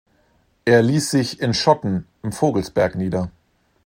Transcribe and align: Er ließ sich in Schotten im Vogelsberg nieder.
Er 0.65 0.81
ließ 0.81 1.11
sich 1.11 1.41
in 1.41 1.53
Schotten 1.53 2.07
im 2.23 2.31
Vogelsberg 2.31 2.95
nieder. 2.95 3.29